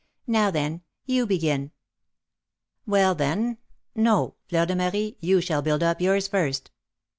Now, 0.25 0.49
then, 0.49 0.81
you 1.05 1.27
begin." 1.27 1.69
"Well, 2.87 3.13
then 3.13 3.59
No! 3.93 4.33
Fleur 4.49 4.65
de 4.65 4.75
Marie, 4.75 5.15
you 5.19 5.41
shall 5.41 5.61
build 5.61 5.83
up 5.83 6.01
yours 6.01 6.27
first." 6.27 6.71